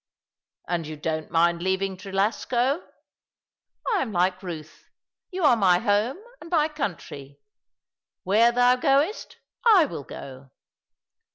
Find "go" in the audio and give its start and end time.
10.03-10.49